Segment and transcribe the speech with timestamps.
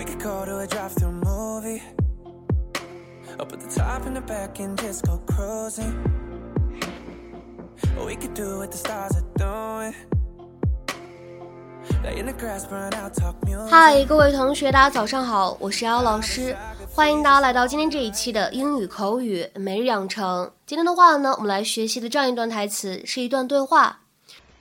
[0.00, 1.82] We could go to a drive-through movie.
[3.38, 5.92] Up at the top and the back and just go cruising.
[8.02, 9.94] We could do what the stars are doing.
[12.02, 13.68] Lay in the grass, burn out, talk music.
[13.68, 16.56] 嗨，各位同学，大家早上好，我是姚老师，
[16.94, 20.50] 欢迎大家来到今天这一期的英语口语每日养成。
[20.64, 23.98] 今天的话呢，我们来学习的这样一段台词是一段对话。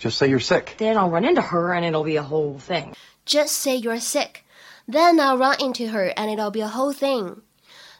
[0.00, 0.76] Just say you're sick.
[0.78, 2.92] Then I'll run into her and it'll be a whole thing.
[3.24, 4.42] Just say you're sick,
[4.87, 7.41] then I'll run into her and it'll be a whole thing.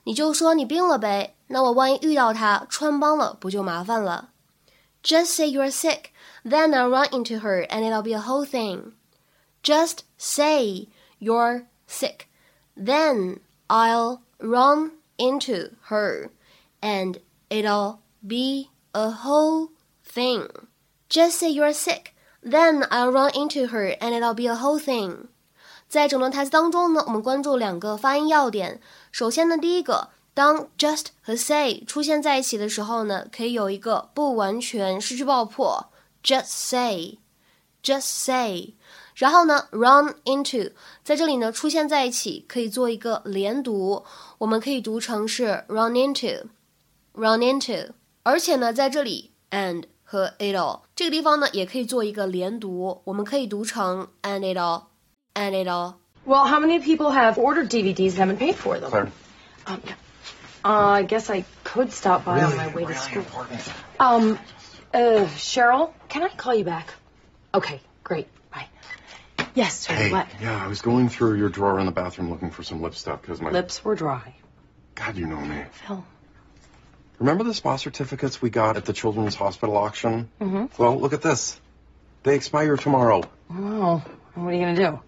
[0.05, 4.29] 你就说你病了呗，那我万一遇到她穿帮了，不就麻烦了？
[5.01, 6.11] Just say you're sick,
[6.43, 8.93] then I'll run into her and it'll be a whole thing.
[9.61, 10.87] Just say
[11.19, 12.27] you're sick,
[12.75, 16.29] then I'll run into her
[16.81, 17.17] and
[17.49, 19.69] it'll be a whole
[20.03, 20.47] thing.
[21.09, 25.29] Just say you're sick, then I'll run into her and it'll be a whole thing.
[25.88, 28.80] 在整段台词当中呢，我们关注两个发音要点。
[29.10, 35.86] 首先呢，第一个，当 just 和 say 出现在一起的时候呢，可以有一个不完全失去爆破
[36.22, 38.74] ，just say，just say。
[39.14, 40.72] 然后呢，run into
[41.02, 44.04] 在这里呢出现在一起，可以做一个连读，
[44.36, 47.92] 我们可以读成是 run into，run into。
[48.22, 54.82] 而且呢，在这里 and 和 it all 这个地方呢，也可以做一个连读，我们可以读成 and it all
[55.38, 58.90] it'll，and it'll。Well, how many people have ordered DVDs and haven't paid for them?
[58.90, 59.12] Claire.
[59.66, 59.94] Um, yeah.
[60.64, 63.24] uh, I guess I could stop by on my way to school.
[64.00, 64.38] Um,
[64.92, 66.88] uh, Cheryl, can I call you back?
[67.54, 68.28] Okay, great.
[68.52, 68.66] Bye.
[69.54, 69.94] Yes, sir.
[69.94, 70.26] Hey, What?
[70.40, 73.20] yeah, I was going through your drawer in the bathroom looking for some lip stuff
[73.22, 74.34] because my Lips were dry.
[74.94, 75.64] God, you know me.
[75.72, 76.04] Phil.
[77.18, 80.28] Remember the spa certificates we got at the Children's Hospital auction?
[80.40, 80.80] Mm-hmm.
[80.82, 81.60] Well, look at this.
[82.22, 83.22] They expire tomorrow.
[83.50, 84.02] Oh,
[84.34, 85.00] what are you gonna do?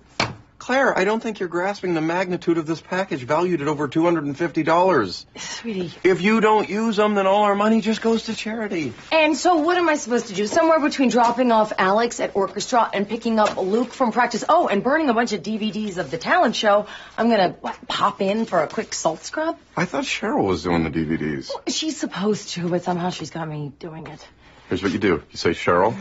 [0.71, 5.25] Claire, I don't think you're grasping the magnitude of this package valued at over $250.
[5.37, 5.93] Sweetie.
[6.05, 8.93] If you don't use them, then all our money just goes to charity.
[9.11, 10.47] And so what am I supposed to do?
[10.47, 14.45] Somewhere between dropping off Alex at orchestra and picking up Luke from practice.
[14.49, 16.87] Oh, and burning a bunch of DVDs of the talent show.
[17.19, 19.59] I'm gonna what, pop in for a quick salt scrub.
[19.77, 21.51] I thought Cheryl was doing the DVDs.
[21.67, 24.25] She's supposed to, but somehow she's got me doing it.
[24.69, 25.21] Here's what you do.
[25.33, 25.97] You say, Cheryl,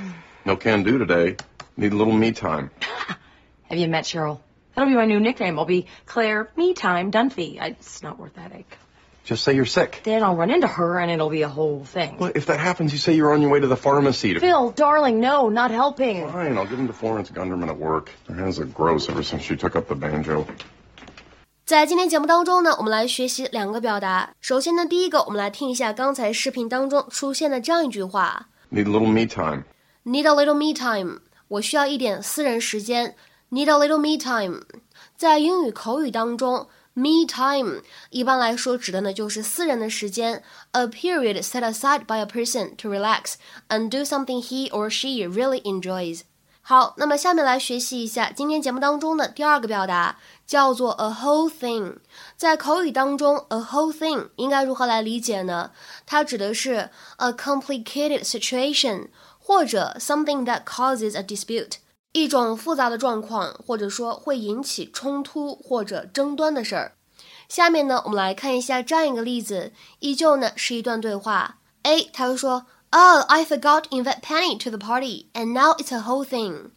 [0.45, 1.37] no can do today.
[1.75, 2.69] Need a little me time.
[3.69, 4.41] Have you met Cheryl?
[4.74, 5.58] That'll be my new nickname.
[5.58, 7.60] I'll be Claire Me Time Dunphy.
[7.60, 8.76] I, it's not worth that ache.
[9.24, 10.02] Just say you're sick.
[10.04, 12.18] Then I'll run into her and it'll be a whole thing.
[12.18, 14.40] Well, if that happens, you say you're on your way to the pharmacy to.
[14.40, 16.28] Phil, darling, no, not helping.
[16.28, 18.10] Fine, I'll give him to Florence Gunderman at work.
[18.28, 20.44] Her hands look gross ever since she took up the banjo.
[21.64, 24.34] 在今天节目当中呢，我们来学习两个表达。
[24.42, 29.64] 首先呢，第一个，我们来听一下刚才视频当中出现的这样一句话 Need a little me time.
[30.04, 33.14] ：“Need a little me time。”我需要一点私人时间。
[33.50, 34.62] Need a little me time。
[35.16, 40.42] 在英语口语当中，me time 一般来说指的呢就是私人的时间，
[40.72, 43.34] a period set aside by a person to relax
[43.68, 46.22] and do something he or she really enjoys。
[46.66, 51.98] 好，那么下面来学习一下今天节目当中的第二个表达，叫做 a whole thing。
[52.36, 55.72] 在口语当中，a whole thing 应该如何来理解呢？
[56.06, 59.08] 它指的是 a complicated situation，
[59.38, 61.72] 或者 something that causes a dispute，
[62.11, 66.93] 一种复杂的状况，或者说会引起冲突或者争端的事儿。
[67.47, 71.57] 下面呢，我们来看一下这样一个例子，依旧呢是一段对话。
[71.83, 76.71] A 他会说，Oh, I forgot invite Penny to the party, and now it's a whole thing.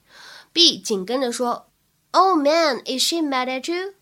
[0.52, 1.66] B 紧跟着说
[2.12, 3.94] ，Oh man, is she mad at you?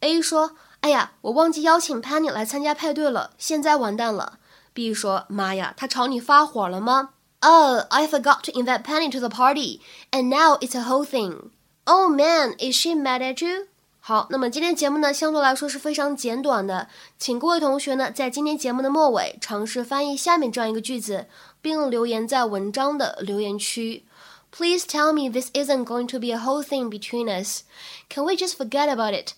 [0.00, 4.38] A 说，哎呀，我忘记邀请 Penny 来参加派对了，现在完蛋了。
[4.72, 7.10] B 说，妈呀，她朝你发火了吗
[7.41, 9.79] ？Oh, I forgot to invite Penny to the party,
[10.11, 11.51] and now it's a whole thing.
[11.85, 13.67] Oh man, is she mad at you?
[13.99, 21.27] 好，那么今天节目呢，相对来说是非常简短的，请各位同学呢，在今天节目的末尾尝试翻译下面这样一个句子，
[21.61, 24.03] 并留言在文章的留言区。
[24.51, 27.63] Please tell me this isn't going to be a whole thing between us.
[28.09, 29.33] Can we just forget about it?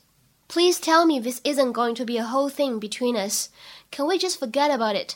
[0.47, 3.49] Please tell me this isn't going to be a whole thing between us.
[3.91, 5.15] Can we just forget about it?